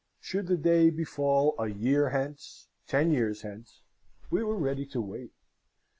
Should 0.19 0.47
the 0.47 0.57
day 0.57 0.89
befall 0.89 1.53
a 1.59 1.67
year 1.67 2.09
hence 2.09 2.69
ten 2.87 3.11
years 3.11 3.43
hence 3.43 3.83
we 4.31 4.43
were 4.43 4.57
ready 4.57 4.87
to 4.87 4.99
wait. 4.99 5.33